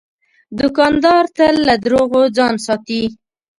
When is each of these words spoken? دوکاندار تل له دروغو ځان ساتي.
دوکاندار 0.59 1.23
تل 1.37 1.55
له 1.67 1.75
دروغو 1.83 2.21
ځان 2.37 2.55
ساتي. 2.65 3.03